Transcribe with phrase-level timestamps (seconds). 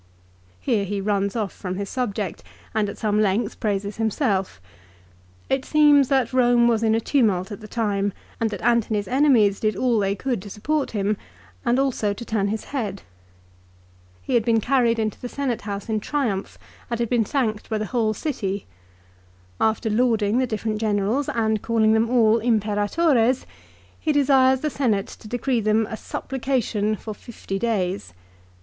[0.59, 2.41] Here he runs off from his subject
[2.73, 4.59] and at some length praises himself.
[5.47, 9.59] It seems that Borne was in a tumult at the time, and that Antony's enemies
[9.59, 11.17] did all they could to support him,
[11.63, 13.03] and also to turn his head.
[14.23, 16.57] He had been carried into the Senate house in triumph,
[16.89, 18.65] and had been thanked by the whole city.
[19.59, 23.45] After lauding the different generals, and calling them all" Imperatores,"
[23.99, 28.13] he desires the Senate to decree them a" supplication" for fifty days.